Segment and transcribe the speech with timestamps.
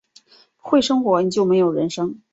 [0.63, 2.21] 不会生活，你就没有人生